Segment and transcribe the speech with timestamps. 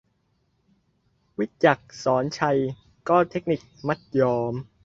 [1.39, 2.59] วิจักร ศรไชย:
[3.09, 4.53] ก็เทคนิค 'มัดย้อม'